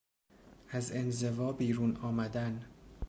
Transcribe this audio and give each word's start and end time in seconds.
از 0.71 0.91
انزوا 0.91 1.51
بیرون 1.51 1.95
آمدن 1.97 2.65